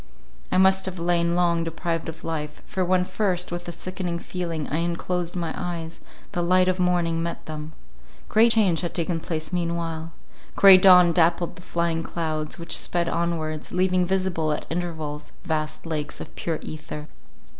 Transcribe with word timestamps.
I 0.51 0.57
must 0.57 0.87
have 0.87 0.97
lain 0.97 1.35
long 1.35 1.63
deprived 1.63 2.09
of 2.09 2.23
life; 2.23 2.63
for 2.65 2.83
when 2.83 3.05
first, 3.05 3.51
with 3.51 3.67
a 3.67 3.71
sickening 3.71 4.17
feeling, 4.17 4.67
I 4.69 4.77
unclosed 4.77 5.35
my 5.35 5.53
eyes, 5.55 5.99
the 6.31 6.41
light 6.41 6.67
of 6.67 6.79
morning 6.79 7.21
met 7.21 7.45
them. 7.45 7.73
Great 8.27 8.53
change 8.53 8.81
had 8.81 8.95
taken 8.95 9.19
place 9.19 9.53
meanwhile: 9.53 10.11
grey 10.55 10.77
dawn 10.79 11.11
dappled 11.11 11.55
the 11.55 11.61
flying 11.61 12.01
clouds, 12.01 12.57
which 12.57 12.75
sped 12.79 13.09
onwards, 13.09 13.71
leaving 13.71 14.03
visible 14.03 14.51
at 14.51 14.65
intervals 14.71 15.33
vast 15.43 15.85
lakes 15.85 16.19
of 16.19 16.35
pure 16.35 16.57
ether. 16.63 17.07